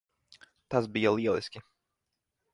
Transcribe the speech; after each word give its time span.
Tas 0.75 0.87
bija 0.95 1.13
lieliski. 1.19 1.63